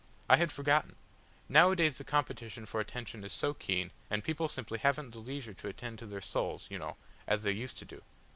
I 0.27 0.37
had 0.37 0.51
forgotten. 0.51 0.95
Nowadays 1.47 1.99
the 1.99 2.03
competition 2.03 2.65
for 2.65 2.79
attention 2.79 3.23
is 3.23 3.31
so 3.33 3.53
keen, 3.53 3.91
and 4.09 4.23
people 4.23 4.47
simply 4.47 4.79
haven't 4.79 5.11
the 5.11 5.19
leisure 5.19 5.53
to 5.53 5.67
attend 5.67 5.99
to 5.99 6.07
their 6.07 6.21
souls, 6.21 6.65
you 6.71 6.79
know, 6.79 6.97
as 7.27 7.43
they 7.43 7.51
used 7.51 7.77
to 7.77 7.85
do." 7.85 8.01